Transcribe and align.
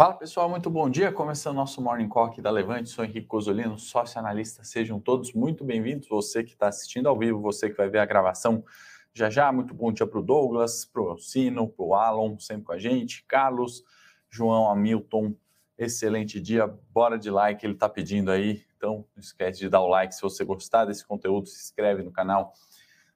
Fala 0.00 0.14
pessoal, 0.14 0.48
muito 0.48 0.70
bom 0.70 0.88
dia. 0.88 1.12
Começando 1.12 1.56
nosso 1.56 1.82
Morning 1.82 2.08
Call 2.08 2.24
aqui 2.24 2.40
da 2.40 2.50
Levante, 2.50 2.88
sou 2.88 3.04
Henrique 3.04 3.26
Cosolino, 3.26 3.78
sócio 3.78 4.18
analista. 4.18 4.64
Sejam 4.64 4.98
todos 4.98 5.34
muito 5.34 5.62
bem-vindos. 5.62 6.08
Você 6.08 6.42
que 6.42 6.52
está 6.52 6.68
assistindo 6.68 7.06
ao 7.06 7.18
vivo, 7.18 7.38
você 7.38 7.68
que 7.68 7.76
vai 7.76 7.90
ver 7.90 7.98
a 7.98 8.06
gravação 8.06 8.64
já 9.12 9.28
já. 9.28 9.52
Muito 9.52 9.74
bom 9.74 9.92
dia 9.92 10.06
para 10.06 10.18
o 10.18 10.22
Douglas, 10.22 10.86
para 10.86 11.02
o 11.02 11.18
Sino, 11.18 11.68
para 11.68 11.84
o 11.84 11.94
Alon, 11.94 12.38
sempre 12.38 12.64
com 12.64 12.72
a 12.72 12.78
gente. 12.78 13.26
Carlos, 13.28 13.84
João, 14.30 14.70
Hamilton, 14.70 15.34
excelente 15.76 16.40
dia. 16.40 16.66
Bora 16.66 17.18
de 17.18 17.30
like, 17.30 17.66
ele 17.66 17.74
está 17.74 17.86
pedindo 17.86 18.30
aí. 18.30 18.64
Então, 18.78 19.04
não 19.14 19.20
esquece 19.20 19.60
de 19.60 19.68
dar 19.68 19.82
o 19.82 19.86
like 19.86 20.14
se 20.14 20.22
você 20.22 20.42
gostar 20.46 20.86
desse 20.86 21.06
conteúdo, 21.06 21.46
se 21.46 21.60
inscreve 21.60 22.02
no 22.02 22.10
canal 22.10 22.54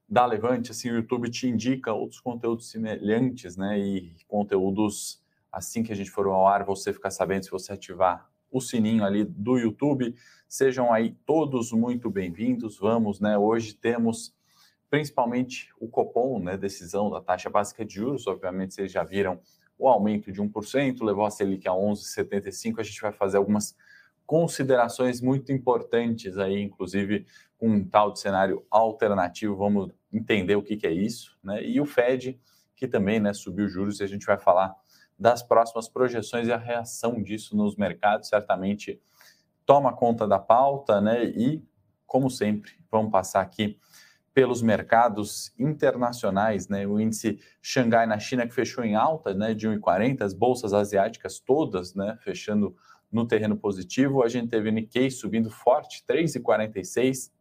da 0.07 0.23
Levante. 0.23 0.69
Assim, 0.69 0.91
o 0.91 0.97
YouTube 0.97 1.31
te 1.31 1.47
indica 1.47 1.91
outros 1.91 2.21
conteúdos 2.21 2.69
semelhantes, 2.69 3.57
né? 3.57 3.79
E 3.79 4.15
conteúdos 4.27 5.24
assim 5.55 5.83
que 5.83 5.93
a 5.93 5.95
gente 5.95 6.11
for 6.11 6.27
ao 6.27 6.45
ar, 6.45 6.65
você 6.65 6.91
ficar 6.91 7.09
sabendo 7.09 7.45
se 7.45 7.49
você 7.51 7.71
ativar 7.71 8.29
o 8.51 8.59
sininho 8.59 9.05
ali 9.05 9.23
do 9.23 9.57
YouTube. 9.57 10.13
Sejam 10.49 10.91
aí 10.91 11.15
todos 11.25 11.71
muito 11.71 12.09
bem-vindos. 12.09 12.77
Vamos, 12.77 13.21
né? 13.21 13.37
Hoje 13.37 13.73
temos 13.73 14.35
principalmente 14.89 15.69
o 15.79 15.87
Copom, 15.87 16.39
né? 16.39 16.57
Decisão 16.57 17.09
da 17.09 17.21
taxa 17.21 17.49
básica 17.49 17.85
de 17.85 17.95
juros. 17.95 18.27
Obviamente, 18.27 18.73
vocês 18.73 18.91
já 18.91 19.01
viram 19.01 19.39
o 19.79 19.87
aumento 19.87 20.29
de 20.29 20.41
1%, 20.41 21.01
levou 21.01 21.25
a 21.25 21.31
Selic 21.31 21.65
a 21.69 21.71
11,75. 21.71 22.79
A 22.79 22.83
gente 22.83 23.01
vai 23.01 23.13
fazer 23.13 23.37
algumas 23.37 23.77
considerações 24.25 25.21
muito 25.21 25.53
importantes 25.53 26.37
aí, 26.37 26.61
inclusive 26.61 27.25
com 27.57 27.69
um 27.69 27.87
tal 27.87 28.11
de 28.11 28.19
cenário 28.19 28.65
alternativo. 28.69 29.55
Vamos 29.55 29.89
entender 30.11 30.57
o 30.57 30.61
que, 30.61 30.75
que 30.75 30.85
é 30.85 30.91
isso, 30.91 31.37
né? 31.41 31.65
E 31.65 31.79
o 31.79 31.85
Fed, 31.85 32.37
que 32.75 32.89
também 32.89 33.21
né, 33.21 33.31
subiu 33.31 33.69
juros, 33.69 34.01
e 34.01 34.03
a 34.03 34.07
gente 34.07 34.25
vai 34.25 34.37
falar 34.37 34.75
das 35.17 35.41
próximas 35.41 35.87
projeções 35.87 36.47
e 36.47 36.51
a 36.51 36.57
reação 36.57 37.21
disso 37.21 37.55
nos 37.55 37.75
mercados, 37.75 38.27
certamente 38.27 38.99
toma 39.65 39.93
conta 39.93 40.27
da 40.27 40.39
pauta, 40.39 40.99
né? 41.01 41.25
E, 41.25 41.63
como 42.05 42.29
sempre, 42.29 42.73
vamos 42.91 43.11
passar 43.11 43.41
aqui 43.41 43.79
pelos 44.33 44.61
mercados 44.61 45.53
internacionais, 45.57 46.67
né? 46.67 46.85
O 46.85 46.99
índice 46.99 47.39
Xangai 47.61 48.05
na 48.05 48.19
China 48.19 48.45
que 48.45 48.53
fechou 48.53 48.83
em 48.83 48.93
alta, 48.93 49.33
né, 49.33 49.53
de 49.53 49.65
1,40, 49.65 50.23
as 50.23 50.33
bolsas 50.33 50.73
asiáticas 50.73 51.39
todas, 51.39 51.95
né, 51.95 52.17
fechando 52.21 52.75
no 53.09 53.25
terreno 53.25 53.55
positivo. 53.55 54.21
A 54.21 54.27
gente 54.27 54.49
teve 54.49 54.69
Nikkei 54.71 55.09
subindo 55.09 55.49
forte, 55.49 56.03
3,46 56.05 57.31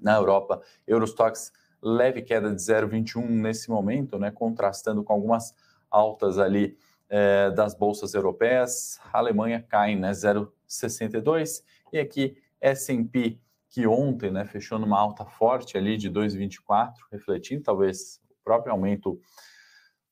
na 0.00 0.16
Europa. 0.16 0.60
Eurostox 0.88 1.52
leve 1.80 2.22
queda 2.22 2.52
de 2.52 2.60
0,21 2.60 3.24
nesse 3.24 3.70
momento, 3.70 4.18
né, 4.18 4.32
contrastando 4.32 5.04
com 5.04 5.12
algumas 5.12 5.54
altas 5.90 6.38
ali 6.38 6.76
é, 7.08 7.50
das 7.50 7.74
bolsas 7.74 8.14
europeias, 8.14 9.00
a 9.12 9.18
Alemanha 9.18 9.64
cai 9.66 9.96
né, 9.96 10.10
0,62 10.10 11.62
e 11.92 11.98
aqui 11.98 12.36
S&P 12.60 13.40
que 13.70 13.86
ontem 13.86 14.30
né, 14.30 14.44
fechou 14.44 14.78
numa 14.78 14.98
alta 14.98 15.24
forte 15.24 15.76
ali 15.76 15.96
de 15.96 16.10
2,24, 16.10 16.92
refletindo 17.12 17.62
talvez 17.62 18.20
o 18.30 18.34
próprio 18.44 18.72
aumento 18.72 19.20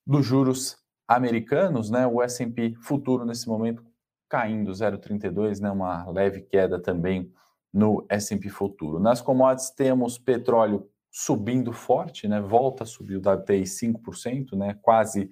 dos 0.06 0.24
juros 0.24 0.76
americanos, 1.08 1.90
né, 1.90 2.06
o 2.06 2.22
S&P 2.22 2.74
futuro 2.82 3.24
nesse 3.24 3.48
momento 3.48 3.84
caindo 4.28 4.72
0,32, 4.72 5.60
né, 5.60 5.70
uma 5.70 6.08
leve 6.10 6.42
queda 6.42 6.80
também 6.80 7.32
no 7.72 8.04
S&P 8.08 8.48
futuro. 8.48 8.98
Nas 8.98 9.20
commodities 9.20 9.70
temos 9.70 10.18
petróleo 10.18 10.88
subindo 11.10 11.72
forte, 11.72 12.28
né, 12.28 12.40
volta 12.40 12.82
a 12.82 12.86
subir 12.86 13.16
o 13.16 13.20
WTI 13.20 13.62
5%, 13.62 14.56
né, 14.56 14.78
quase 14.82 15.30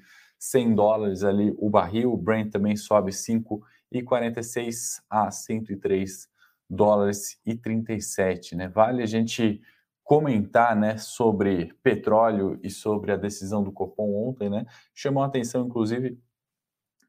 100 0.51 0.75
dólares 0.75 1.25
ali 1.25 1.55
o 1.59 1.71
barril, 1.71 2.13
o 2.13 2.17
Brent 2.19 2.53
também 2.53 2.77
sobe 2.77 3.11
5,46 3.13 5.01
a 5.09 5.31
103 5.31 6.29
dólares 6.69 7.41
e 7.47 7.55
37, 7.55 8.55
né? 8.55 8.69
Vale 8.69 9.03
a 9.03 9.07
gente 9.07 9.63
comentar, 10.03 10.77
né, 10.77 10.99
sobre 10.99 11.73
petróleo 11.83 12.61
e 12.63 12.69
sobre 12.69 13.11
a 13.11 13.17
decisão 13.17 13.63
do 13.63 13.73
Copom 13.73 14.29
ontem, 14.29 14.51
né? 14.51 14.67
Chamou 14.95 15.23
a 15.23 15.27
atenção, 15.27 15.65
inclusive, 15.65 16.21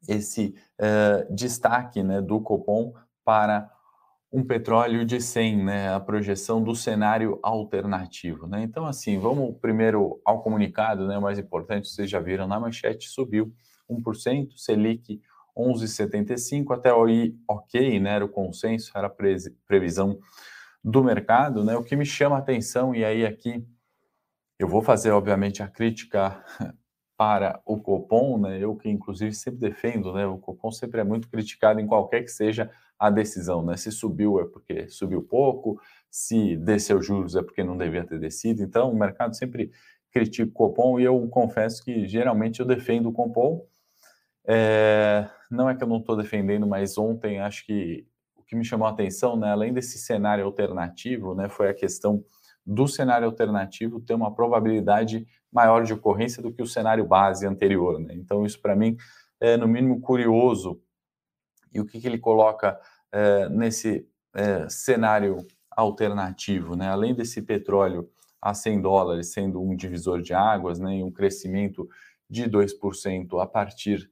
esse 0.07 0.55
uh, 0.79 1.33
destaque, 1.33 2.01
né, 2.01 2.21
do 2.21 2.39
Copom 2.39 2.93
para 3.25 3.69
um 4.31 4.43
petróleo 4.43 5.05
de 5.05 5.21
100, 5.21 5.63
né, 5.63 5.93
a 5.93 5.99
projeção 5.99 6.61
do 6.61 6.75
cenário 6.75 7.39
alternativo, 7.41 8.47
né? 8.47 8.63
Então 8.63 8.85
assim, 8.85 9.17
vamos 9.17 9.57
primeiro 9.61 10.19
ao 10.25 10.41
comunicado, 10.41 11.07
né, 11.07 11.17
mais 11.19 11.39
importante, 11.39 11.87
vocês 11.87 12.09
já 12.09 12.19
viram 12.19 12.47
na 12.47 12.59
manchete, 12.59 13.07
subiu 13.07 13.53
1%, 13.89 14.57
Selic 14.57 15.21
11,75, 15.57 16.73
até 16.73 16.91
aí 16.91 17.33
ok, 17.47 17.99
né, 17.99 18.15
era 18.15 18.25
o 18.25 18.29
consenso, 18.29 18.91
era 18.95 19.07
a 19.07 19.13
previsão 19.67 20.19
do 20.85 21.03
mercado, 21.03 21.63
né? 21.63 21.75
O 21.75 21.83
que 21.83 21.95
me 21.95 22.05
chama 22.05 22.35
a 22.35 22.39
atenção 22.39 22.93
e 22.93 23.03
aí 23.03 23.25
aqui 23.25 23.65
eu 24.59 24.67
vou 24.67 24.83
fazer 24.83 25.09
obviamente 25.09 25.63
a 25.63 25.67
crítica 25.67 26.43
para 27.17 27.59
o 27.65 27.79
Copom, 27.79 28.37
né? 28.37 28.59
Eu 28.59 28.75
que 28.75 28.87
inclusive 28.87 29.33
sempre 29.33 29.59
defendo, 29.61 30.13
né? 30.13 30.27
O 30.27 30.37
Copom 30.37 30.71
sempre 30.71 31.01
é 31.01 31.03
muito 31.03 31.27
criticado 31.27 31.79
em 31.79 31.87
qualquer 31.87 32.21
que 32.21 32.29
seja 32.29 32.63
a 32.65 32.69
decisão, 33.09 33.63
né? 33.63 33.77
Se 33.77 33.91
subiu 33.91 34.39
é 34.39 34.45
porque 34.45 34.87
subiu 34.89 35.21
pouco, 35.21 35.79
se 36.09 36.55
desceu 36.57 37.01
juros 37.01 37.35
é 37.35 37.41
porque 37.41 37.63
não 37.63 37.77
devia 37.77 38.05
ter 38.05 38.19
descido. 38.19 38.63
Então, 38.63 38.91
o 38.91 38.95
mercado 38.95 39.35
sempre 39.35 39.71
critica 40.11 40.49
o 40.49 40.53
Copom 40.53 40.99
e 40.99 41.03
eu 41.03 41.27
confesso 41.27 41.83
que 41.83 42.07
geralmente 42.07 42.59
eu 42.61 42.65
defendo 42.65 43.09
o 43.09 43.11
Copom. 43.11 43.65
É, 44.47 45.27
não 45.51 45.69
é 45.69 45.75
que 45.75 45.83
eu 45.83 45.87
não 45.87 45.97
estou 45.97 46.15
defendendo, 46.15 46.65
mas 46.65 46.97
ontem 46.97 47.39
acho 47.39 47.65
que 47.65 48.07
o 48.35 48.43
que 48.43 48.55
me 48.55 48.63
chamou 48.63 48.87
a 48.87 48.91
atenção, 48.91 49.35
né, 49.35 49.51
além 49.51 49.73
desse 49.73 49.97
cenário 49.97 50.45
alternativo, 50.45 51.33
né, 51.35 51.49
foi 51.49 51.69
a 51.69 51.73
questão 51.73 52.23
do 52.65 52.87
cenário 52.87 53.27
alternativo 53.27 53.99
ter 53.99 54.13
uma 54.13 54.33
probabilidade 54.33 55.27
maior 55.51 55.83
de 55.83 55.93
ocorrência 55.93 56.41
do 56.41 56.51
que 56.51 56.61
o 56.61 56.67
cenário 56.67 57.05
base 57.05 57.45
anterior. 57.45 57.99
Né? 57.99 58.13
Então, 58.15 58.45
isso 58.45 58.61
para 58.61 58.75
mim 58.75 58.95
é, 59.39 59.57
no 59.57 59.67
mínimo, 59.67 59.99
curioso, 59.99 60.81
e 61.75 61.79
o 61.79 61.85
que, 61.85 61.99
que 61.99 62.07
ele 62.07 62.17
coloca 62.17 62.79
é, 63.11 63.49
nesse 63.49 64.07
é, 64.33 64.67
cenário 64.69 65.45
alternativo, 65.69 66.75
né? 66.75 66.87
Além 66.87 67.13
desse 67.13 67.41
petróleo 67.41 68.09
a 68.41 68.53
100 68.53 68.81
dólares 68.81 69.33
sendo 69.33 69.61
um 69.61 69.75
divisor 69.75 70.21
de 70.21 70.33
águas, 70.33 70.79
né, 70.79 70.97
e 70.97 71.03
um 71.03 71.11
crescimento 71.11 71.89
de 72.29 72.47
2% 72.47 73.41
a 73.41 73.47
partir 73.47 74.09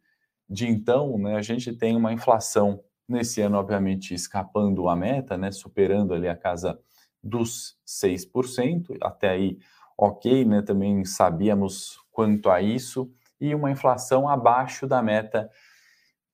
de 0.50 0.68
então, 0.68 1.18
né, 1.20 1.36
a 1.36 1.42
gente 1.42 1.72
tem 1.72 1.96
uma 1.96 2.12
inflação 2.12 2.84
nesse 3.08 3.42
ano, 3.42 3.58
obviamente, 3.58 4.14
escapando 4.14 4.90
a 4.90 4.96
meta, 4.96 5.38
né, 5.38 5.52
superando 5.52 6.14
ali 6.14 6.28
a 6.28 6.36
casa 6.36 6.80
dos 7.24 7.78
6%, 7.86 8.98
até 9.02 9.30
aí 9.30 9.58
ok, 9.96 10.44
né, 10.46 10.62
também 10.64 11.06
sabíamos 11.06 12.00
quanto 12.12 12.50
a 12.50 12.60
isso, 12.60 13.12
e 13.40 13.54
uma 13.54 13.70
inflação 13.70 14.28
abaixo 14.28 14.88
da 14.88 15.02
meta 15.02 15.50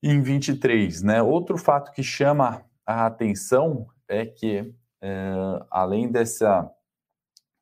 em 0.01 0.21
23. 0.21 1.01
Né? 1.03 1.21
Outro 1.21 1.57
fato 1.57 1.91
que 1.91 2.03
chama 2.03 2.63
a 2.85 3.05
atenção 3.05 3.87
é 4.07 4.25
que, 4.25 4.73
é, 5.01 5.33
além 5.69 6.11
dessa, 6.11 6.69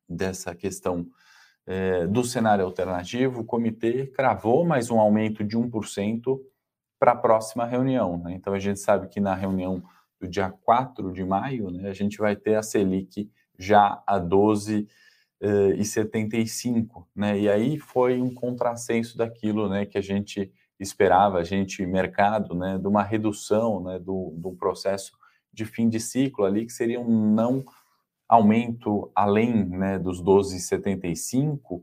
dessa 0.08 0.54
questão 0.54 1.06
é, 1.66 2.06
do 2.06 2.24
cenário 2.24 2.64
alternativo, 2.64 3.40
o 3.40 3.44
comitê 3.44 4.06
cravou 4.06 4.64
mais 4.64 4.90
um 4.90 4.98
aumento 4.98 5.44
de 5.44 5.56
1% 5.56 6.40
para 6.98 7.12
a 7.12 7.16
próxima 7.16 7.64
reunião. 7.64 8.18
Né? 8.18 8.32
Então, 8.32 8.54
a 8.54 8.58
gente 8.58 8.80
sabe 8.80 9.08
que 9.08 9.20
na 9.20 9.34
reunião 9.34 9.82
do 10.20 10.26
dia 10.26 10.50
4 10.50 11.12
de 11.12 11.24
maio, 11.24 11.70
né, 11.70 11.88
a 11.88 11.94
gente 11.94 12.18
vai 12.18 12.34
ter 12.34 12.56
a 12.56 12.62
Selic 12.62 13.30
já 13.58 14.02
a 14.06 14.18
12 14.18 14.88
uh, 15.42 15.72
e 15.76 15.84
75, 15.84 17.08
né? 17.14 17.38
E 17.38 17.48
aí 17.48 17.78
foi 17.78 18.20
um 18.20 18.32
contrassenso 18.34 19.16
daquilo, 19.16 19.68
né, 19.68 19.86
que 19.86 19.98
a 19.98 20.00
gente 20.00 20.52
esperava, 20.78 21.38
a 21.38 21.44
gente, 21.44 21.84
mercado, 21.84 22.54
né, 22.54 22.78
de 22.78 22.86
uma 22.86 23.02
redução, 23.02 23.82
né, 23.82 23.98
do, 23.98 24.32
do 24.36 24.52
processo 24.52 25.12
de 25.52 25.64
fim 25.64 25.88
de 25.88 25.98
ciclo 25.98 26.44
ali, 26.44 26.66
que 26.66 26.72
seria 26.72 27.00
um 27.00 27.34
não 27.34 27.64
aumento 28.28 29.10
além, 29.14 29.64
né, 29.64 29.98
dos 29.98 30.22
12,75 30.22 31.82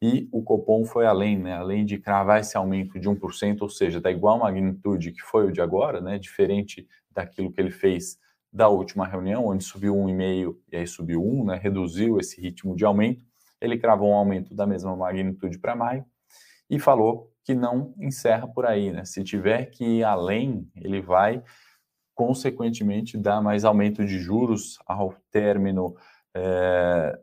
e 0.00 0.28
o 0.30 0.42
Copom 0.42 0.84
foi 0.84 1.06
além, 1.06 1.38
né, 1.38 1.54
além 1.54 1.84
de 1.84 1.98
cravar 1.98 2.40
esse 2.40 2.56
aumento 2.56 3.00
de 3.00 3.08
1%, 3.08 3.62
ou 3.62 3.68
seja, 3.68 4.00
da 4.00 4.10
igual 4.10 4.38
magnitude 4.38 5.12
que 5.12 5.22
foi 5.22 5.46
o 5.46 5.52
de 5.52 5.60
agora, 5.60 6.00
né, 6.00 6.18
diferente 6.18 6.86
daquilo 7.10 7.50
que 7.50 7.60
ele 7.60 7.70
fez 7.70 8.18
da 8.52 8.68
última 8.68 9.06
reunião, 9.06 9.46
onde 9.46 9.64
subiu 9.64 9.94
1,5 9.96 10.56
e 10.70 10.76
aí 10.76 10.86
subiu 10.86 11.24
1, 11.24 11.44
né, 11.46 11.56
reduziu 11.56 12.20
esse 12.20 12.40
ritmo 12.40 12.76
de 12.76 12.84
aumento, 12.84 13.24
ele 13.60 13.78
cravou 13.78 14.10
um 14.10 14.14
aumento 14.14 14.54
da 14.54 14.66
mesma 14.66 14.94
magnitude 14.94 15.58
para 15.58 15.74
maio 15.74 16.04
e 16.68 16.78
falou 16.78 17.32
que 17.44 17.54
não 17.54 17.94
encerra 17.98 18.48
por 18.48 18.66
aí, 18.66 18.90
né? 18.90 19.04
Se 19.04 19.22
tiver 19.22 19.66
que 19.66 19.84
ir 19.84 20.04
além, 20.04 20.68
ele 20.74 21.00
vai 21.00 21.42
consequentemente 22.14 23.16
dar 23.16 23.40
mais 23.40 23.64
aumento 23.64 24.04
de 24.04 24.18
juros 24.18 24.78
ao 24.86 25.14
término 25.30 25.94
é, 26.34 27.18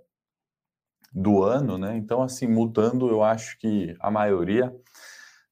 do 1.12 1.44
ano, 1.44 1.78
né? 1.78 1.98
Então, 1.98 2.22
assim, 2.22 2.48
mudando, 2.48 3.10
eu 3.10 3.24
acho 3.24 3.58
que 3.60 3.96
a 4.00 4.10
maioria 4.10 4.74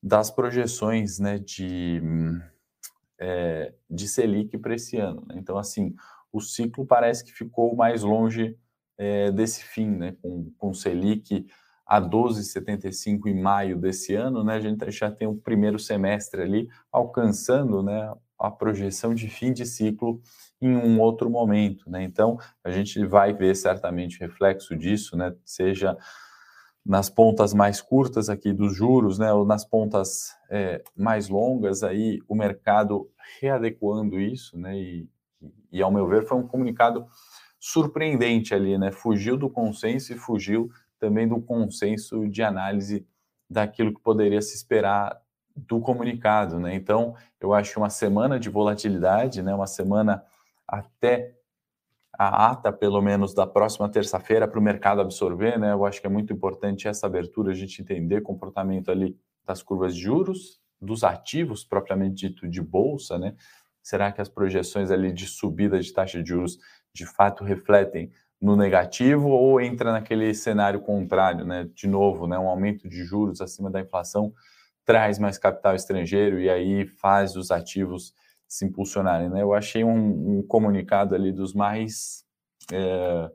das 0.02 0.32
projeções, 0.32 1.20
né, 1.20 1.38
de 1.38 2.02
é, 3.20 3.74
de 3.88 4.08
Selic 4.08 4.58
para 4.58 4.74
esse 4.74 4.98
ano. 4.98 5.24
Né? 5.28 5.36
Então, 5.38 5.58
assim, 5.58 5.94
o 6.32 6.42
ciclo 6.42 6.86
parece 6.86 7.24
que 7.24 7.32
ficou 7.32 7.76
mais 7.76 8.02
longe 8.02 8.58
é, 8.98 9.32
desse 9.32 9.64
fim, 9.64 9.90
né? 9.90 10.16
Com, 10.22 10.52
com 10.58 10.74
Selic 10.74 11.46
a 11.92 12.00
12,75 12.00 13.26
em 13.26 13.42
maio 13.42 13.78
desse 13.78 14.16
ano, 14.16 14.46
né? 14.46 14.56
A 14.56 14.62
gente 14.62 14.90
já 14.92 15.12
tem 15.12 15.28
o 15.28 15.36
primeiro 15.36 15.78
semestre 15.78 16.42
ali 16.42 16.70
alcançando, 16.90 17.84
né? 17.84 18.14
A 18.40 18.50
projeção 18.50 19.14
de 19.14 19.28
fim 19.28 19.52
de 19.52 19.66
ciclo 19.66 20.22
em 20.62 20.74
um 20.74 21.02
outro 21.02 21.30
momento, 21.30 21.90
né? 21.90 22.02
Então, 22.02 22.38
a 22.64 22.72
gente 22.72 23.06
vai 23.06 23.34
ver 23.34 23.58
certamente 23.58 24.22
reflexo 24.22 24.74
disso, 24.74 25.18
né? 25.18 25.36
Seja 25.44 25.98
nas 26.86 27.10
pontas 27.10 27.54
mais 27.54 27.82
curtas 27.82 28.30
aqui 28.30 28.54
dos 28.54 28.74
juros, 28.74 29.20
né, 29.20 29.32
ou 29.34 29.46
nas 29.46 29.64
pontas 29.66 30.34
é, 30.50 30.82
mais 30.96 31.28
longas, 31.28 31.84
aí 31.84 32.20
o 32.28 32.34
mercado 32.34 33.08
readequando 33.40 34.20
isso, 34.20 34.58
né, 34.58 34.76
e, 34.76 35.08
e 35.72 35.80
ao 35.80 35.92
meu 35.92 36.08
ver 36.08 36.26
foi 36.26 36.40
um 36.40 36.48
comunicado 36.48 37.06
surpreendente 37.60 38.56
ali, 38.56 38.80
né, 38.80 38.92
fugiu 38.92 39.38
do 39.38 39.48
consenso 39.48 40.12
e 40.12 40.18
fugiu 40.18 40.72
também 41.02 41.28
do 41.28 41.42
consenso 41.42 42.30
de 42.30 42.42
análise 42.42 43.06
daquilo 43.50 43.94
que 43.94 44.00
poderia 44.00 44.42
se 44.42 44.56
esperar 44.56 45.20
do 45.54 45.82
comunicado, 45.82 46.58
né, 46.58 46.74
então 46.74 47.14
eu 47.42 47.54
acho 47.54 47.78
uma 47.78 47.90
semana 47.90 48.40
de 48.40 48.50
volatilidade, 48.50 49.42
né, 49.42 49.54
uma 49.54 49.68
semana 49.68 50.24
até 50.66 51.36
a 52.14 52.52
ata, 52.52 52.72
pelo 52.72 53.02
menos, 53.02 53.34
da 53.34 53.48
próxima 53.48 53.90
terça-feira 53.90 54.48
para 54.48 54.60
o 54.60 54.62
mercado 54.62 55.02
absorver, 55.02 55.58
né? 55.58 55.72
Eu 55.74 55.84
acho 55.86 56.00
que 56.00 56.06
é 56.06 56.10
muito 56.10 56.32
importante 56.32 56.88
essa 56.88 57.08
abertura, 57.08 57.52
a 57.52 57.56
gente 57.56 57.82
entender 57.82 58.22
comportamento 58.22 58.92
ali 58.92 59.18
das 59.44 59.64
curvas 59.64 59.96
de 59.96 60.02
juros, 60.02 60.62
dos 60.80 61.04
ativos 61.04 61.64
propriamente 61.64 62.28
dito 62.28 62.48
de 62.48 62.62
bolsa, 62.62 63.18
né? 63.18 63.36
Será 63.82 64.12
que 64.12 64.22
as 64.22 64.30
projeções 64.30 64.92
ali 64.92 65.12
de 65.12 65.26
subida 65.26 65.80
de 65.80 65.92
taxa 65.92 66.22
de 66.22 66.30
juros 66.30 66.60
de 66.94 67.08
fato 67.08 67.44
refletem 67.44 68.12
no 68.42 68.56
negativo 68.56 69.30
ou 69.30 69.62
entra 69.62 69.92
naquele 69.92 70.34
cenário 70.34 70.82
contrário, 70.82 71.46
né? 71.46 71.70
De 71.76 71.88
novo, 71.88 72.26
né? 72.26 72.38
Um 72.40 72.48
aumento 72.48 72.90
de 72.90 73.04
juros 73.04 73.40
acima 73.40 73.70
da 73.70 73.80
inflação 73.80 74.34
traz 74.84 75.20
mais 75.20 75.38
capital 75.38 75.76
estrangeiro 75.76 76.40
e 76.40 76.50
aí 76.50 76.86
faz 76.86 77.36
os 77.36 77.52
ativos 77.52 78.14
se 78.48 78.66
impulsionarem. 78.66 79.30
Né? 79.30 79.42
Eu 79.42 79.54
achei 79.54 79.84
um, 79.84 80.40
um 80.40 80.44
comunicado 80.44 81.16
ali 81.16 81.32
dos 81.32 81.54
mais, 81.54 82.26
é, 82.72 83.32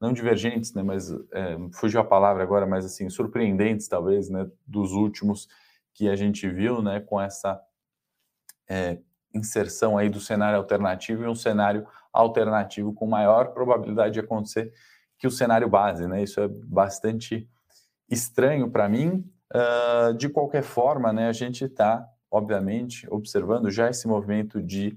não 0.00 0.12
divergentes, 0.12 0.74
né, 0.74 0.82
mas 0.82 1.10
é, 1.32 1.56
fugiu 1.72 2.00
a 2.00 2.04
palavra 2.04 2.42
agora, 2.42 2.66
mas 2.66 2.84
assim, 2.84 3.08
surpreendentes 3.08 3.88
talvez, 3.88 4.28
né, 4.28 4.46
dos 4.66 4.92
últimos 4.92 5.48
que 5.94 6.08
a 6.08 6.14
gente 6.14 6.48
viu, 6.48 6.82
né, 6.82 7.00
com 7.00 7.20
essa 7.20 7.58
é, 8.68 8.98
inserção 9.34 9.98
aí 9.98 10.08
do 10.08 10.20
cenário 10.20 10.58
alternativo 10.58 11.24
e 11.24 11.28
um 11.28 11.34
cenário 11.34 11.86
alternativo 12.12 12.92
com 12.92 13.06
maior 13.06 13.52
probabilidade 13.52 14.14
de 14.14 14.20
acontecer 14.20 14.72
que 15.18 15.26
o 15.26 15.30
cenário 15.30 15.68
base, 15.68 16.06
né? 16.06 16.22
Isso 16.22 16.40
é 16.40 16.48
bastante 16.48 17.48
estranho 18.08 18.70
para 18.70 18.88
mim. 18.88 19.24
Uh, 19.52 20.14
de 20.14 20.28
qualquer 20.28 20.62
forma, 20.62 21.12
né, 21.12 21.28
a 21.28 21.32
gente 21.32 21.64
está 21.64 22.06
obviamente, 22.30 23.06
observando 23.10 23.70
já 23.70 23.88
esse 23.88 24.06
movimento 24.06 24.62
de 24.62 24.96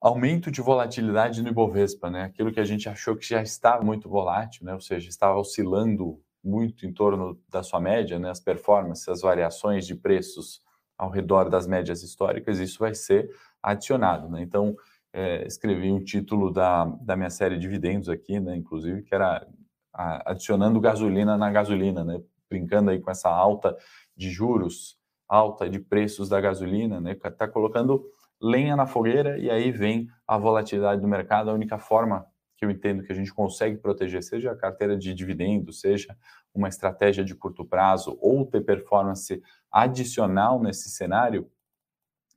aumento 0.00 0.50
de 0.50 0.60
volatilidade 0.60 1.42
no 1.42 1.48
Ibovespa, 1.48 2.10
né? 2.10 2.24
Aquilo 2.24 2.52
que 2.52 2.58
a 2.58 2.64
gente 2.64 2.88
achou 2.88 3.16
que 3.16 3.28
já 3.28 3.42
estava 3.42 3.84
muito 3.84 4.08
volátil, 4.08 4.64
né? 4.64 4.74
Ou 4.74 4.80
seja, 4.80 5.08
estava 5.08 5.38
oscilando 5.38 6.20
muito 6.42 6.86
em 6.86 6.92
torno 6.92 7.40
da 7.48 7.62
sua 7.62 7.80
média, 7.80 8.18
né? 8.18 8.30
As 8.30 8.40
performances, 8.40 9.08
as 9.08 9.20
variações 9.20 9.86
de 9.86 9.94
preços 9.94 10.60
ao 11.02 11.10
redor 11.10 11.50
das 11.50 11.66
médias 11.66 12.00
históricas, 12.04 12.60
isso 12.60 12.78
vai 12.78 12.94
ser 12.94 13.28
adicionado, 13.60 14.28
né? 14.28 14.40
Então, 14.40 14.76
é, 15.12 15.44
escrevi 15.44 15.90
um 15.90 16.02
título 16.02 16.52
da, 16.52 16.84
da 17.00 17.16
minha 17.16 17.28
série 17.28 17.58
Dividendos 17.58 18.08
aqui, 18.08 18.38
né? 18.38 18.54
Inclusive, 18.54 19.02
que 19.02 19.12
era 19.12 19.44
adicionando 19.92 20.80
gasolina 20.80 21.36
na 21.36 21.50
gasolina, 21.50 22.04
né? 22.04 22.22
Brincando 22.48 22.92
aí 22.92 23.00
com 23.00 23.10
essa 23.10 23.28
alta 23.28 23.76
de 24.16 24.30
juros 24.30 24.96
alta 25.28 25.68
de 25.68 25.80
preços 25.80 26.28
da 26.28 26.40
gasolina, 26.40 27.00
né? 27.00 27.12
Está 27.12 27.48
colocando 27.48 28.04
lenha 28.40 28.76
na 28.76 28.86
fogueira 28.86 29.38
e 29.38 29.50
aí 29.50 29.72
vem 29.72 30.08
a 30.24 30.38
volatilidade 30.38 31.00
do 31.00 31.08
mercado. 31.08 31.50
A 31.50 31.54
única 31.54 31.78
forma 31.78 32.24
que 32.62 32.66
eu 32.66 32.70
entendo 32.70 33.02
que 33.02 33.10
a 33.10 33.14
gente 33.14 33.34
consegue 33.34 33.76
proteger, 33.76 34.22
seja 34.22 34.52
a 34.52 34.56
carteira 34.56 34.96
de 34.96 35.12
dividendos, 35.12 35.80
seja 35.80 36.16
uma 36.54 36.68
estratégia 36.68 37.24
de 37.24 37.34
curto 37.34 37.64
prazo 37.64 38.16
ou 38.20 38.46
ter 38.46 38.60
performance 38.60 39.42
adicional 39.68 40.62
nesse 40.62 40.88
cenário, 40.90 41.50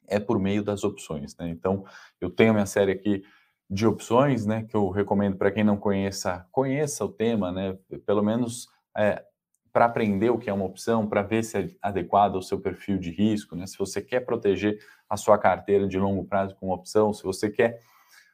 é 0.07 0.19
por 0.19 0.39
meio 0.39 0.63
das 0.63 0.83
opções. 0.83 1.37
Né? 1.37 1.49
Então, 1.49 1.85
eu 2.19 2.31
tenho 2.31 2.53
minha 2.53 2.65
série 2.65 2.91
aqui 2.91 3.23
de 3.69 3.85
opções, 3.85 4.47
né, 4.47 4.63
que 4.63 4.75
eu 4.75 4.89
recomendo 4.89 5.37
para 5.37 5.51
quem 5.51 5.63
não 5.63 5.77
conheça, 5.77 6.47
conheça 6.51 7.05
o 7.05 7.09
tema, 7.09 7.51
né, 7.51 7.77
pelo 8.03 8.23
menos 8.23 8.67
é, 8.97 9.23
para 9.71 9.85
aprender 9.85 10.31
o 10.31 10.39
que 10.39 10.49
é 10.49 10.53
uma 10.53 10.65
opção, 10.65 11.07
para 11.07 11.21
ver 11.21 11.43
se 11.43 11.55
é 11.55 11.69
adequado 11.83 12.33
ao 12.33 12.41
seu 12.41 12.59
perfil 12.59 12.97
de 12.97 13.11
risco, 13.11 13.55
né? 13.55 13.67
Se 13.67 13.77
você 13.77 14.01
quer 14.01 14.21
proteger 14.21 14.79
a 15.09 15.17
sua 15.17 15.37
carteira 15.37 15.85
de 15.85 15.99
longo 15.99 16.23
prazo 16.23 16.55
com 16.55 16.69
opção, 16.69 17.11
se 17.13 17.23
você 17.23 17.49
quer 17.49 17.81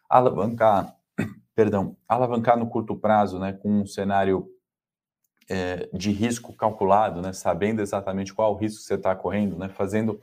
alavancar, 0.07 0.95
perdão, 1.61 1.95
alavancar 2.09 2.57
no 2.57 2.65
curto 2.65 2.95
prazo, 2.95 3.37
né, 3.37 3.53
com 3.53 3.81
um 3.81 3.85
cenário 3.85 4.49
é, 5.47 5.87
de 5.93 6.09
risco 6.11 6.55
calculado, 6.55 7.21
né, 7.21 7.33
sabendo 7.33 7.83
exatamente 7.83 8.33
qual 8.33 8.53
o 8.53 8.57
risco 8.57 8.81
você 8.81 8.95
está 8.95 9.15
correndo, 9.15 9.55
né, 9.55 9.69
fazendo 9.69 10.19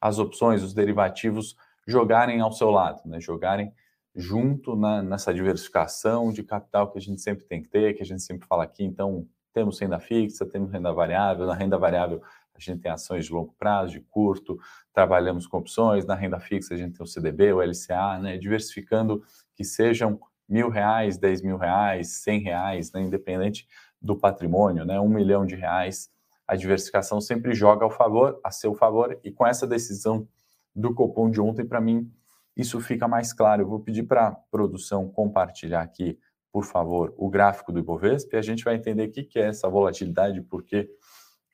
as 0.00 0.18
opções, 0.18 0.62
os 0.62 0.72
derivativos 0.72 1.54
jogarem 1.86 2.40
ao 2.40 2.52
seu 2.52 2.70
lado, 2.70 3.02
né, 3.04 3.20
jogarem 3.20 3.70
junto 4.16 4.74
na, 4.74 5.02
nessa 5.02 5.34
diversificação 5.34 6.32
de 6.32 6.42
capital 6.42 6.90
que 6.90 6.96
a 6.96 7.02
gente 7.02 7.20
sempre 7.20 7.44
tem 7.44 7.62
que 7.62 7.68
ter, 7.68 7.92
que 7.92 8.02
a 8.02 8.06
gente 8.06 8.22
sempre 8.22 8.48
fala 8.48 8.64
aqui. 8.64 8.82
Então, 8.82 9.28
temos 9.52 9.78
renda 9.78 10.00
fixa, 10.00 10.46
temos 10.46 10.72
renda 10.72 10.90
variável. 10.92 11.46
Na 11.46 11.54
renda 11.54 11.76
variável, 11.76 12.22
a 12.54 12.58
gente 12.58 12.80
tem 12.80 12.90
ações 12.90 13.26
de 13.26 13.32
longo 13.32 13.54
prazo, 13.58 13.92
de 13.92 14.00
curto, 14.00 14.58
trabalhamos 14.92 15.46
com 15.46 15.58
opções. 15.58 16.06
Na 16.06 16.14
renda 16.14 16.40
fixa, 16.40 16.74
a 16.74 16.76
gente 16.76 16.96
tem 16.96 17.04
o 17.04 17.06
CDB, 17.06 17.52
o 17.52 17.60
LCA, 17.60 18.18
né? 18.18 18.38
diversificando 18.38 19.22
que 19.54 19.64
sejam 19.64 20.18
mil 20.48 20.68
reais, 20.68 21.18
dez 21.18 21.42
mil 21.42 21.56
reais, 21.56 22.22
cem 22.22 22.40
reais, 22.40 22.92
né? 22.92 23.02
independente 23.02 23.66
do 24.00 24.16
patrimônio, 24.16 24.84
né? 24.84 24.98
um 24.98 25.08
milhão 25.08 25.44
de 25.44 25.54
reais. 25.54 26.10
A 26.46 26.56
diversificação 26.56 27.20
sempre 27.20 27.54
joga 27.54 27.84
ao 27.84 27.90
favor, 27.90 28.40
a 28.42 28.50
seu 28.50 28.74
favor, 28.74 29.18
e 29.22 29.30
com 29.30 29.46
essa 29.46 29.66
decisão 29.66 30.26
do 30.74 30.94
Copom 30.94 31.30
de 31.30 31.40
ontem, 31.40 31.66
para 31.66 31.80
mim, 31.80 32.10
isso 32.56 32.80
fica 32.80 33.06
mais 33.06 33.32
claro. 33.32 33.62
Eu 33.62 33.68
vou 33.68 33.80
pedir 33.80 34.04
para 34.04 34.28
a 34.28 34.32
produção 34.32 35.08
compartilhar 35.08 35.82
aqui 35.82 36.18
por 36.52 36.64
favor, 36.64 37.14
o 37.16 37.28
gráfico 37.28 37.72
do 37.72 37.78
Ibovespa 37.78 38.36
e 38.36 38.38
a 38.38 38.42
gente 38.42 38.64
vai 38.64 38.74
entender 38.74 39.06
o 39.06 39.12
que 39.12 39.38
é 39.38 39.46
essa 39.46 39.68
volatilidade, 39.68 40.40
porque 40.42 40.88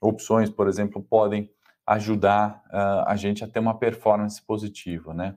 opções, 0.00 0.50
por 0.50 0.68
exemplo, 0.68 1.02
podem 1.02 1.50
ajudar 1.86 2.62
uh, 2.68 3.04
a 3.06 3.16
gente 3.16 3.44
a 3.44 3.48
ter 3.48 3.58
uma 3.58 3.78
performance 3.78 4.40
positiva, 4.40 5.12
né? 5.12 5.36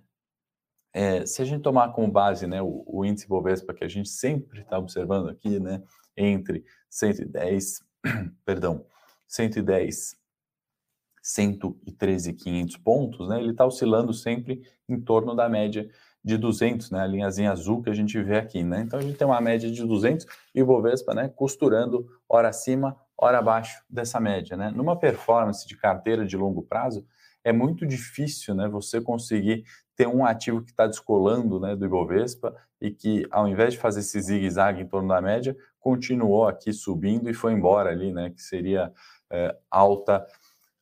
É, 1.00 1.28
se 1.28 1.44
a 1.44 1.46
gente 1.46 1.62
tomar 1.62 1.90
como 1.90 2.12
base 2.12 2.48
né, 2.48 2.60
o, 2.60 2.84
o 2.88 3.06
índice 3.06 3.28
Ibovespa 3.28 3.72
que 3.72 3.84
a 3.84 3.88
gente 3.88 4.10
sempre 4.10 4.62
está 4.62 4.80
observando 4.80 5.30
aqui, 5.30 5.60
né, 5.60 5.84
entre 6.18 6.66
110, 6.90 7.84
perdão, 8.44 8.84
110, 9.28 10.16
113,500 11.22 12.78
pontos, 12.78 13.30
né, 13.30 13.40
ele 13.40 13.52
está 13.52 13.64
oscilando 13.64 14.12
sempre 14.12 14.64
em 14.90 15.00
torno 15.00 15.36
da 15.36 15.48
média 15.48 15.88
de 16.24 16.36
200, 16.36 16.90
né, 16.90 17.02
a 17.02 17.06
linhazinha 17.06 17.52
azul 17.52 17.84
que 17.84 17.92
a 17.92 17.94
gente 17.94 18.20
vê 18.24 18.40
aqui, 18.40 18.64
né? 18.64 18.82
Então 18.82 18.98
a 18.98 19.02
gente 19.04 19.20
tem 19.20 19.28
uma 19.28 19.40
média 19.40 19.70
de 19.70 19.86
200 19.86 20.26
e 20.56 20.64
o 20.64 20.66
Bovespa, 20.66 21.14
né, 21.14 21.30
costurando 21.30 22.08
hora 22.28 22.50
acima, 22.50 22.98
hora 23.16 23.38
abaixo 23.38 23.84
dessa 23.88 24.20
média, 24.20 24.58
né? 24.58 24.72
Numa 24.72 24.98
performance 24.98 25.68
de 25.68 25.78
carteira 25.78 26.26
de 26.26 26.36
longo 26.36 26.64
prazo, 26.64 27.06
é 27.48 27.54
muito 27.54 27.86
difícil, 27.86 28.54
né, 28.54 28.68
você 28.68 29.00
conseguir 29.00 29.64
ter 29.96 30.06
um 30.06 30.26
ativo 30.26 30.62
que 30.62 30.72
está 30.72 30.86
descolando, 30.86 31.62
né, 31.62 31.78
do 31.78 31.86
Ibovespa 31.86 32.54
e 32.82 32.92
que 32.92 33.26
ao 33.32 33.48
invés 33.48 33.74
de 33.74 33.80
fazer 33.80 34.02
esse 34.02 34.20
zigue-zague 34.20 34.82
em 34.82 34.86
torno 34.86 35.08
da 35.08 35.22
média, 35.22 35.56
continuou 35.80 36.46
aqui 36.46 36.74
subindo 36.74 37.30
e 37.30 37.34
foi 37.34 37.54
embora 37.54 37.90
ali, 37.90 38.12
né, 38.12 38.32
que 38.32 38.42
seria 38.42 38.92
é, 39.32 39.56
alta 39.72 40.28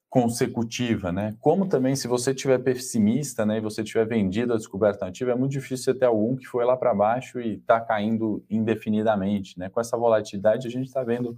consecutiva, 0.10 1.12
né? 1.12 1.36
Como 1.40 1.68
também 1.68 1.96
se 1.96 2.08
você 2.08 2.34
tiver 2.34 2.58
pessimista, 2.60 3.46
né, 3.46 3.58
e 3.58 3.62
você 3.62 3.84
tiver 3.84 4.08
vendido 4.08 4.54
a 4.54 4.58
descoberta 4.58 5.06
ativa, 5.06 5.32
é 5.32 5.36
muito 5.36 5.52
difícil 5.52 5.94
você 5.94 6.00
ter 6.00 6.06
algum 6.06 6.36
que 6.36 6.48
foi 6.48 6.66
lá 6.66 6.76
para 6.76 6.96
baixo 6.96 7.40
e 7.40 7.58
está 7.58 7.80
caindo 7.80 8.44
indefinidamente, 8.50 9.60
né? 9.60 9.70
Com 9.70 9.80
essa 9.80 9.96
volatilidade 9.96 10.68
a 10.68 10.72
gente 10.72 10.88
está 10.88 11.04
vendo 11.04 11.36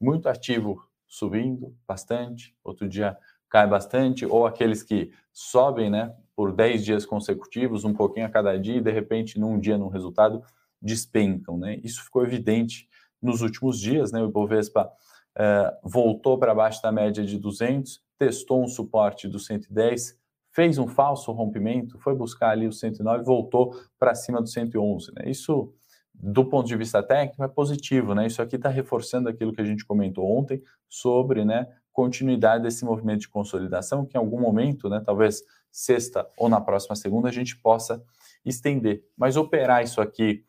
muito 0.00 0.28
ativo 0.28 0.82
subindo 1.06 1.76
bastante, 1.86 2.56
outro 2.64 2.88
dia 2.88 3.16
cai 3.54 3.68
bastante, 3.68 4.26
ou 4.26 4.46
aqueles 4.46 4.82
que 4.82 5.12
sobem, 5.32 5.88
né, 5.88 6.12
por 6.34 6.50
10 6.50 6.84
dias 6.84 7.06
consecutivos, 7.06 7.84
um 7.84 7.94
pouquinho 7.94 8.26
a 8.26 8.28
cada 8.28 8.58
dia, 8.58 8.78
e 8.78 8.80
de 8.80 8.90
repente, 8.90 9.38
num 9.38 9.60
dia, 9.60 9.78
num 9.78 9.86
resultado, 9.86 10.42
despencam, 10.82 11.56
né? 11.56 11.78
Isso 11.84 12.02
ficou 12.02 12.24
evidente 12.24 12.88
nos 13.22 13.42
últimos 13.42 13.78
dias, 13.78 14.10
né? 14.10 14.20
O 14.20 14.28
Ibovespa 14.28 14.90
uh, 15.38 15.88
voltou 15.88 16.36
para 16.36 16.52
baixo 16.52 16.82
da 16.82 16.90
média 16.90 17.24
de 17.24 17.38
200, 17.38 18.02
testou 18.18 18.60
um 18.60 18.66
suporte 18.66 19.28
do 19.28 19.38
110, 19.38 20.18
fez 20.50 20.76
um 20.76 20.88
falso 20.88 21.30
rompimento, 21.30 21.96
foi 22.00 22.16
buscar 22.16 22.50
ali 22.50 22.66
o 22.66 22.72
109 22.72 23.22
voltou 23.22 23.80
para 24.00 24.16
cima 24.16 24.42
do 24.42 24.48
111. 24.48 25.12
Né? 25.14 25.30
Isso, 25.30 25.72
do 26.12 26.44
ponto 26.44 26.66
de 26.66 26.76
vista 26.76 27.04
técnico, 27.04 27.44
é 27.44 27.48
positivo. 27.48 28.16
Né? 28.16 28.26
Isso 28.26 28.42
aqui 28.42 28.56
está 28.56 28.68
reforçando 28.68 29.28
aquilo 29.28 29.52
que 29.52 29.60
a 29.60 29.64
gente 29.64 29.86
comentou 29.86 30.28
ontem 30.28 30.60
sobre 30.88 31.44
né, 31.44 31.68
continuidade 31.94 32.64
desse 32.64 32.84
movimento 32.84 33.20
de 33.20 33.28
consolidação, 33.28 34.04
que 34.04 34.18
em 34.18 34.20
algum 34.20 34.40
momento, 34.40 34.90
né, 34.90 35.00
talvez 35.02 35.42
sexta 35.70 36.28
ou 36.36 36.48
na 36.48 36.60
próxima 36.60 36.96
segunda, 36.96 37.28
a 37.28 37.32
gente 37.32 37.56
possa 37.56 38.04
estender. 38.44 39.04
Mas 39.16 39.36
operar 39.36 39.82
isso 39.82 40.00
aqui 40.00 40.44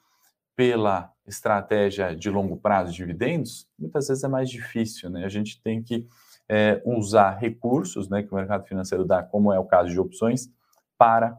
pela 0.56 1.14
estratégia 1.26 2.16
de 2.16 2.30
longo 2.30 2.58
prazo 2.58 2.92
de 2.92 2.98
dividendos, 2.98 3.70
muitas 3.78 4.08
vezes 4.08 4.24
é 4.24 4.28
mais 4.28 4.50
difícil. 4.50 5.10
Né? 5.10 5.24
A 5.24 5.30
gente 5.30 5.62
tem 5.62 5.84
que 5.84 6.08
é, 6.50 6.82
usar 6.84 7.32
recursos 7.32 8.10
né, 8.10 8.24
que 8.24 8.32
o 8.32 8.36
mercado 8.36 8.66
financeiro 8.66 9.06
dá, 9.06 9.22
como 9.22 9.54
é 9.54 9.60
o 9.60 9.66
caso 9.66 9.90
de 9.90 10.00
opções, 10.00 10.50
para 10.98 11.38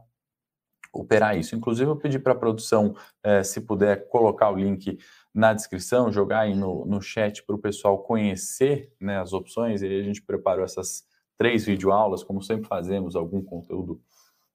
operar 0.93 1.37
isso. 1.37 1.57
Inclusive, 1.57 1.91
eu 1.91 1.97
pedi 1.97 2.19
para 2.19 2.33
a 2.33 2.37
produção, 2.37 2.95
é, 3.23 3.43
se 3.43 3.61
puder, 3.61 4.09
colocar 4.09 4.51
o 4.51 4.57
link 4.57 4.99
na 5.37 5.53
descrição, 5.53 6.11
jogar 6.11 6.41
aí 6.41 6.55
no, 6.55 6.87
no 6.87 6.99
chat 6.99 7.45
para 7.45 7.55
o 7.55 7.59
pessoal 7.59 7.99
conhecer 7.99 8.91
né, 8.99 9.21
as 9.21 9.35
opções. 9.35 9.83
E 9.83 9.87
a 9.87 10.03
gente 10.03 10.23
preparou 10.23 10.65
essas 10.65 11.07
três 11.37 11.67
videoaulas, 11.67 12.25
como 12.25 12.43
sempre 12.43 12.67
fazemos, 12.67 13.15
algum 13.15 13.43
conteúdo 13.43 14.01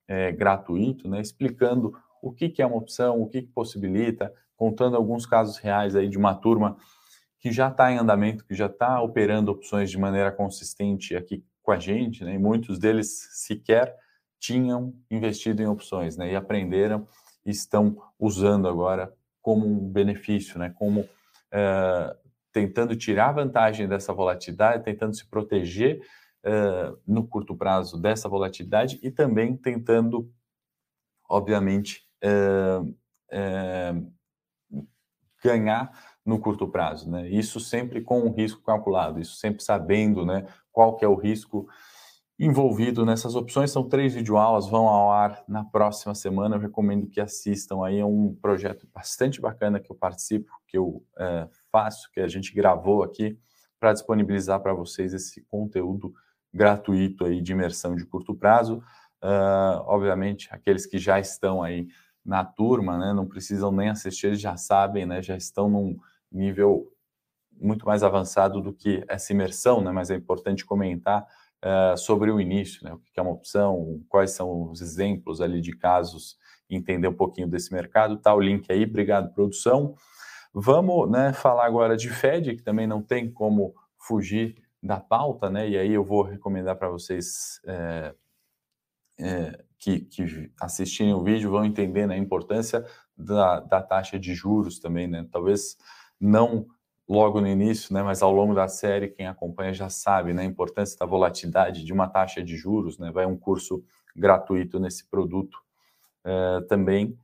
é, 0.08 0.32
gratuito, 0.32 1.08
né, 1.08 1.22
explicando 1.22 1.94
o 2.20 2.32
que, 2.32 2.50
que 2.50 2.64
é 2.64 2.66
uma 2.66 2.78
opção, 2.78 3.22
o 3.22 3.28
que, 3.28 3.44
que 3.44 3.50
possibilita, 3.50 4.34
contando 4.58 4.98
alguns 4.98 5.24
casos 5.28 5.58
reais 5.58 5.96
aí 5.96 6.10
de 6.10 6.18
uma 6.18 6.34
turma 6.34 6.76
que 7.40 7.52
já 7.52 7.68
está 7.68 7.92
em 7.92 8.00
andamento, 8.00 8.44
que 8.44 8.56
já 8.56 8.66
está 8.66 9.00
operando 9.04 9.52
opções 9.52 9.92
de 9.92 10.00
maneira 10.00 10.32
consistente 10.32 11.16
aqui 11.16 11.46
com 11.62 11.72
a 11.72 11.78
gente, 11.78 12.24
né? 12.24 12.34
E 12.34 12.40
muitos 12.40 12.80
deles 12.80 13.28
sequer 13.34 13.96
tinham 14.40 14.96
investido 15.12 15.62
em 15.62 15.68
opções, 15.68 16.18
né? 16.18 16.32
E 16.32 16.36
aprenderam 16.36 17.08
e 17.46 17.52
estão 17.52 17.98
usando 18.20 18.68
agora 18.68 19.14
como 19.42 19.66
um 19.66 19.90
benefício, 19.90 20.60
né? 20.60 20.74
Como 20.78 21.02
uh, 21.02 22.16
tentando 22.52 22.96
tirar 22.96 23.32
vantagem 23.32 23.88
dessa 23.88 24.14
volatilidade, 24.14 24.84
tentando 24.84 25.16
se 25.16 25.28
proteger 25.28 26.02
uh, 26.46 27.00
no 27.08 27.28
curto 27.28 27.56
prazo 27.56 28.00
dessa 28.00 28.30
volatilidade 28.30 29.00
e 29.02 29.10
também 29.10 29.56
tentando, 29.56 30.32
obviamente, 31.30 32.04
uh, 32.24 32.96
ganhar 35.44 35.92
no 36.26 36.40
curto 36.40 36.68
prazo, 36.68 37.10
né? 37.10 37.28
Isso 37.30 37.60
sempre 37.60 38.02
com 38.02 38.22
um 38.22 38.32
risco 38.32 38.62
calculado, 38.62 39.20
isso 39.20 39.36
sempre 39.38 39.64
sabendo, 39.64 40.26
né, 40.26 40.46
qual 40.72 40.96
que 40.96 41.04
é 41.04 41.08
o 41.08 41.16
risco 41.16 41.68
envolvido 42.44 43.06
nessas 43.06 43.36
opções. 43.36 43.70
São 43.70 43.88
três 43.88 44.16
videoaulas, 44.16 44.68
vão 44.68 44.88
ao 44.88 45.12
ar 45.12 45.44
na 45.48 45.64
próxima 45.64 46.16
semana. 46.16 46.56
Eu 46.56 46.60
recomendo 46.60 47.06
que 47.06 47.22
assistam 47.22 47.86
aí. 47.86 48.00
É 48.00 48.06
um 48.06 48.34
projeto 48.34 48.88
bastante 48.92 49.40
bacana 49.40 49.80
que 49.80 49.92
eu 49.92 49.96
participo, 49.96 50.52
que 50.68 50.76
eu 50.76 51.06
é, 51.20 51.48
faço, 51.72 52.10
que 52.12 52.20
a 52.20 52.28
gente 52.28 52.52
gravou 52.52 53.04
aqui 53.04 53.38
para 53.80 53.94
disponibilizar 53.94 54.60
para 54.60 54.74
vocês 54.74 55.14
esse 55.14 55.44
conteúdo 55.44 56.12
gratuito 56.52 57.26
aí 57.26 57.42
de 57.42 57.52
imersão 57.52 57.96
de 57.96 58.06
curto 58.08 58.34
prazo. 58.34 58.84
Uh, 59.24 59.78
obviamente, 59.86 60.50
aqueles 60.52 60.88
que 60.88 60.98
já 60.98 61.20
estão 61.20 61.62
aí 61.62 61.88
na 62.26 62.44
turma, 62.44 62.98
né, 62.98 63.14
não 63.14 63.28
precisam 63.28 63.72
nem 63.72 63.90
assistir, 63.90 64.28
eles 64.28 64.42
já 64.42 64.58
sabem, 64.58 65.06
né, 65.06 65.22
já 65.22 65.38
estão 65.38 65.70
num 65.70 65.96
nível 66.32 66.92
muito 67.52 67.86
mais 67.86 68.04
avançado 68.04 68.62
do 68.62 68.74
que 68.74 69.04
essa 69.08 69.32
imersão, 69.32 69.82
né, 69.82 69.92
mas 69.92 70.10
é 70.10 70.16
importante 70.16 70.66
comentar 70.66 71.26
uh, 71.64 71.98
sobre 71.98 72.32
o 72.32 72.40
início, 72.40 72.84
né, 72.84 72.94
o 72.94 73.00
que 73.00 73.20
é 73.20 73.22
uma 73.22 73.32
opção, 73.32 74.02
quais 74.10 74.32
são 74.32 74.70
os 74.72 74.82
exemplos 74.82 75.42
ali 75.42 75.62
de 75.62 75.72
casos, 75.72 76.38
entender 76.70 77.08
um 77.08 77.14
pouquinho 77.14 77.48
desse 77.48 77.74
mercado, 77.74 78.18
tá 78.18 78.34
o 78.34 78.40
link 78.40 78.72
aí, 78.72 78.84
obrigado 78.84 79.34
produção. 79.34 79.96
Vamos, 80.54 81.10
né, 81.10 81.34
falar 81.34 81.66
agora 81.66 81.98
de 81.98 82.10
Fed, 82.10 82.56
que 82.56 82.64
também 82.64 82.88
não 82.88 83.02
tem 83.02 83.32
como 83.32 83.74
fugir 83.98 84.56
da 84.82 85.00
pauta, 85.00 85.50
né, 85.50 85.70
e 85.70 85.78
aí 85.78 85.92
eu 85.94 86.04
vou 86.04 86.24
recomendar 86.24 86.76
para 86.78 86.90
vocês 86.90 87.62
é, 87.66 88.16
é, 89.20 89.64
que, 89.78 90.02
que, 90.02 90.52
assistirem 90.60 91.14
o 91.14 91.24
vídeo 91.24 91.52
vão 91.52 91.66
entender 91.66 92.10
a 92.10 92.18
importância 92.18 92.86
da, 93.18 93.60
da, 93.60 93.82
taxa 93.82 94.20
de 94.20 94.34
juros 94.34 94.80
também, 94.80 95.08
né? 95.08 95.28
Talvez 95.32 95.76
não 96.20 96.68
logo 97.08 97.42
no 97.42 97.48
início, 97.48 97.94
né, 97.94 98.02
mas 98.02 98.22
ao 98.22 98.32
longo 98.32 98.54
da 98.54 98.68
série, 98.68 99.10
quem 99.10 99.28
acompanha 99.28 99.74
já 99.74 99.90
sabe 99.90 100.34
né, 100.34 100.44
a 100.44 100.46
importância 100.46 100.98
da 100.98 101.06
volatilidade 101.06 101.84
de 101.84 101.92
uma 101.92 102.08
taxa 102.08 102.42
de 102.42 102.56
juros, 102.56 102.98
né? 102.98 103.12
Vai 103.12 103.26
um 103.26 103.38
curso 103.38 103.84
gratuito 104.16 104.80
nesse 104.80 105.10
produto 105.10 105.58
é, 106.24 106.62
também. 106.70 107.18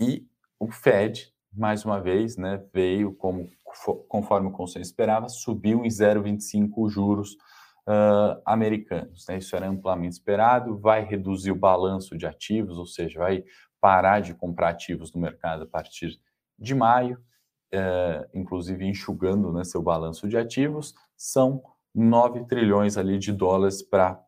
E 0.00 0.26
o 0.58 0.70
Fed, 0.70 1.32
mais 1.52 1.84
uma 1.84 2.00
vez, 2.00 2.36
né, 2.36 2.62
veio 2.72 3.14
como 3.14 3.48
conforme 4.08 4.48
o 4.48 4.52
consenso 4.52 4.88
esperava, 4.88 5.28
subiu 5.28 5.84
em 5.84 5.88
0,25 5.88 6.88
juros 6.88 7.36
uh, 7.88 8.40
americanos. 8.44 9.26
Né? 9.28 9.38
Isso 9.38 9.54
era 9.56 9.68
amplamente 9.68 10.14
esperado, 10.14 10.78
vai 10.78 11.04
reduzir 11.04 11.50
o 11.50 11.56
balanço 11.56 12.16
de 12.16 12.26
ativos, 12.26 12.78
ou 12.78 12.86
seja, 12.86 13.18
vai 13.18 13.44
parar 13.80 14.20
de 14.20 14.34
comprar 14.34 14.70
ativos 14.70 15.12
no 15.12 15.20
mercado 15.20 15.64
a 15.64 15.66
partir 15.66 16.18
de 16.58 16.74
maio, 16.74 17.20
uh, 17.74 18.28
inclusive 18.32 18.84
enxugando 18.84 19.52
né, 19.52 19.64
seu 19.64 19.82
balanço 19.82 20.28
de 20.28 20.36
ativos, 20.36 20.94
são 21.16 21.62
9 21.94 22.44
trilhões 22.46 22.96
ali 22.96 23.18
de 23.18 23.32
dólares 23.32 23.82
para 23.82 24.20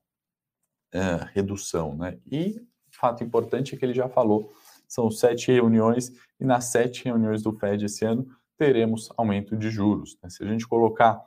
uh, 0.94 1.24
redução. 1.32 1.96
Né? 1.96 2.18
E 2.26 2.60
fato 2.96 3.22
importante 3.22 3.74
é 3.74 3.78
que 3.78 3.84
ele 3.84 3.94
já 3.94 4.08
falou, 4.08 4.50
são 4.88 5.10
sete 5.10 5.52
reuniões, 5.52 6.12
e 6.40 6.44
nas 6.44 6.66
sete 6.66 7.04
reuniões 7.04 7.42
do 7.42 7.52
Fed 7.52 7.84
esse 7.84 8.04
ano 8.04 8.26
teremos 8.56 9.10
aumento 9.16 9.56
de 9.56 9.70
juros. 9.70 10.18
Né? 10.22 10.30
Se 10.30 10.42
a 10.42 10.46
gente 10.46 10.66
colocar 10.66 11.20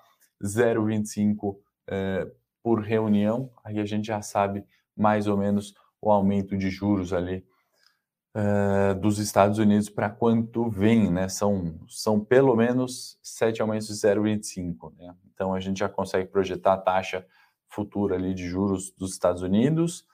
0,25 0.44 1.58
é, 1.88 2.28
por 2.64 2.82
reunião, 2.82 3.52
aí 3.64 3.80
a 3.80 3.86
gente 3.86 4.08
já 4.08 4.22
sabe 4.22 4.66
mais 4.98 5.28
ou 5.28 5.38
menos 5.38 5.74
o 6.02 6.12
aumento 6.12 6.58
de 6.58 6.70
juros 6.70 7.14
ali 7.14 7.46
é, 8.34 8.94
dos 8.94 9.18
Estados 9.20 9.58
Unidos 9.58 9.90
para 9.90 10.10
quanto 10.10 10.70
vem, 10.70 11.12
né? 11.12 11.28
São, 11.28 11.80
são 11.88 12.20
pelo 12.20 12.56
menos 12.56 13.18
sete 13.22 13.62
aumentos 13.62 13.88
de 13.88 13.94
0,25, 13.94 14.94
né? 14.98 15.16
Então 15.34 15.54
a 15.54 15.60
gente 15.60 15.80
já 15.80 15.90
consegue 15.90 16.30
projetar 16.30 16.74
a 16.74 16.78
taxa 16.78 17.26
futura 17.68 18.16
ali 18.16 18.34
de 18.34 18.48
juros 18.48 18.92
dos 18.92 19.12
Estados 19.12 19.42
Unidos. 19.42 20.06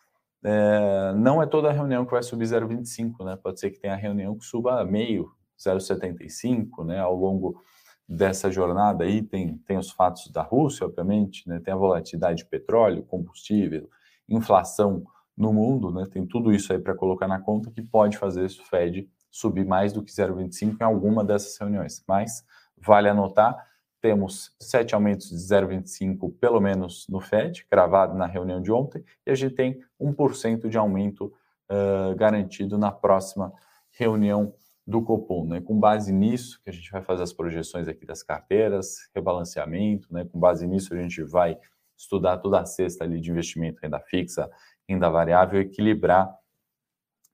É, 0.43 1.13
não 1.15 1.41
é 1.41 1.45
toda 1.45 1.71
reunião 1.71 2.05
que 2.05 2.11
vai 2.11 2.23
subir 2.23 2.45
0,25, 2.45 3.25
né? 3.25 3.35
Pode 3.35 3.59
ser 3.59 3.71
que 3.71 3.79
tenha 3.79 3.95
reunião 3.95 4.37
que 4.37 4.45
suba 4.45 4.83
meio, 4.85 5.31
0,75, 5.57 6.85
né? 6.85 6.99
Ao 6.99 7.15
longo 7.15 7.61
dessa 8.07 8.51
jornada 8.51 9.03
aí 9.03 9.21
tem, 9.21 9.57
tem 9.59 9.77
os 9.77 9.91
fatos 9.91 10.29
da 10.29 10.41
Rússia, 10.41 10.85
obviamente, 10.85 11.47
né? 11.49 11.59
tem 11.59 11.73
a 11.73 11.77
volatilidade 11.77 12.43
de 12.43 12.45
petróleo, 12.45 13.03
combustível, 13.03 13.89
inflação 14.29 15.05
no 15.37 15.51
mundo, 15.51 15.91
né? 15.91 16.05
tem 16.09 16.25
tudo 16.25 16.53
isso 16.53 16.71
aí 16.71 16.79
para 16.79 16.95
colocar 16.95 17.27
na 17.27 17.39
conta 17.39 17.69
que 17.69 17.81
pode 17.81 18.17
fazer 18.17 18.45
o 18.45 18.49
Fed 18.49 19.09
subir 19.29 19.65
mais 19.65 19.91
do 19.91 20.01
que 20.01 20.11
0,25 20.11 20.77
em 20.79 20.83
alguma 20.83 21.23
dessas 21.23 21.57
reuniões. 21.57 22.03
Mas 22.07 22.45
vale 22.77 23.09
anotar, 23.09 23.67
temos 24.01 24.55
sete 24.59 24.95
aumentos 24.95 25.29
de 25.29 25.35
0,25 25.35 26.33
pelo 26.39 26.61
menos 26.61 27.05
no 27.09 27.19
Fed, 27.19 27.65
cravado 27.69 28.17
na 28.17 28.25
reunião 28.25 28.61
de 28.61 28.71
ontem, 28.71 29.03
e 29.25 29.31
a 29.31 29.35
gente 29.35 29.55
tem 29.55 29.81
1% 29.99 30.69
de 30.69 30.77
aumento 30.77 31.33
uh, 31.69 32.15
garantido 32.15 32.77
na 32.77 32.91
próxima 32.91 33.51
reunião 33.91 34.53
do 34.87 35.01
Copom, 35.01 35.47
né? 35.47 35.59
Com 35.59 35.79
base 35.79 36.13
nisso 36.13 36.61
que 36.63 36.69
a 36.69 36.73
gente 36.73 36.91
vai 36.91 37.01
fazer 37.01 37.23
as 37.23 37.33
projeções 37.33 37.87
aqui 37.87 38.05
das 38.05 38.21
carteiras, 38.21 39.09
rebalanceamento, 39.15 40.13
né? 40.13 40.23
Com 40.25 40.39
base 40.39 40.67
nisso 40.67 40.93
a 40.93 40.97
gente 40.97 41.23
vai 41.23 41.57
estudar 41.97 42.37
toda 42.37 42.59
a 42.59 42.65
cesta 42.65 43.03
ali 43.03 43.19
de 43.19 43.31
investimento, 43.31 43.79
renda 43.81 43.99
fixa, 43.99 44.49
renda 44.87 45.09
variável, 45.09 45.59
equilibrar 45.59 46.37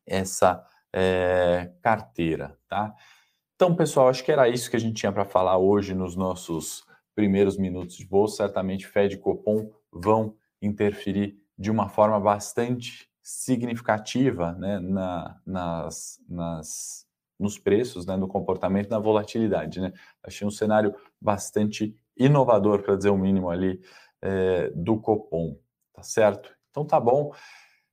essa 0.05 0.65
é, 0.93 1.72
carteira, 1.81 2.58
tá? 2.67 2.93
Então, 3.55 3.75
pessoal, 3.75 4.10
acho 4.10 4.24
que 4.24 4.31
era 4.31 4.50
isso 4.50 4.70
que 4.70 4.75
a 4.75 4.79
gente 4.79 4.96
tinha 4.96 5.12
para 5.12 5.24
falar 5.24 5.58
hoje 5.58 5.93
nos 5.93 6.15
nossos 6.15 6.84
primeiros 7.13 7.58
minutos 7.58 7.96
de 7.96 8.05
bolsa. 8.05 8.38
Certamente 8.38 8.88
Fed 8.88 9.15
e 9.15 9.17
Copom 9.20 9.72
vão 9.91 10.36
interferir 10.62 11.39
de 11.58 11.70
uma 11.70 11.88
forma 11.88 12.20
bastante 12.20 13.08
significativa 13.22 14.53
né, 14.53 14.79
na, 14.79 15.39
nas, 15.46 16.20
nas 16.27 17.08
nos 17.41 17.58
preços, 17.58 18.05
né, 18.05 18.15
no 18.15 18.27
comportamento, 18.27 18.89
na 18.89 19.00
volatilidade. 19.00 19.81
Né? 19.81 19.91
Achei 20.24 20.48
um 20.48 20.51
cenário 20.51 20.96
bastante 21.20 21.96
inovador, 22.15 22.84
para 22.84 22.96
dizer 22.96 23.10
o 23.10 23.17
mínimo 23.17 23.50
ali, 23.50 23.81
é, 24.22 24.70
do 24.75 25.00
Copom, 25.00 25.58
tá 25.91 26.03
certo? 26.03 26.55
Então 26.72 26.86
tá 26.86 27.00
bom, 27.00 27.32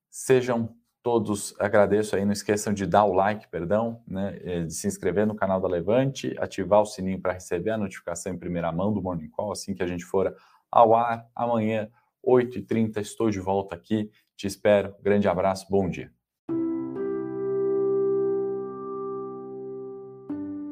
sejam 0.08 0.74
todos, 1.02 1.54
agradeço 1.58 2.16
aí, 2.16 2.24
não 2.24 2.32
esqueçam 2.32 2.72
de 2.72 2.86
dar 2.86 3.04
o 3.04 3.12
like, 3.12 3.48
perdão, 3.48 4.02
né, 4.06 4.38
é, 4.42 4.62
de 4.62 4.72
se 4.72 4.86
inscrever 4.86 5.26
no 5.26 5.34
canal 5.34 5.60
da 5.60 5.68
Levante, 5.68 6.34
ativar 6.38 6.80
o 6.80 6.86
sininho 6.86 7.20
para 7.20 7.32
receber 7.32 7.70
a 7.70 7.78
notificação 7.78 8.32
em 8.32 8.38
primeira 8.38 8.70
mão 8.72 8.92
do 8.92 9.02
Morning 9.02 9.28
Call, 9.28 9.52
assim 9.52 9.74
que 9.74 9.82
a 9.82 9.86
gente 9.86 10.04
for 10.04 10.34
ao 10.70 10.94
ar, 10.94 11.26
amanhã, 11.34 11.90
8h30, 12.26 12.98
estou 12.98 13.30
de 13.30 13.40
volta 13.40 13.74
aqui 13.74 14.10
Te 14.36 14.46
espero. 14.46 14.94
Grande 15.02 15.26
abraço. 15.26 15.66
Bom 15.68 15.88
dia. 15.88 16.12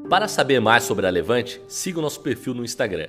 Para 0.08 0.28
saber 0.28 0.60
mais 0.60 0.84
sobre 0.84 1.04
a 1.04 1.10
Levante, 1.10 1.60
siga 1.66 1.98
o 1.98 2.02
nosso 2.02 2.20
perfil 2.20 2.54
no 2.54 2.64
Instagram, 2.64 3.08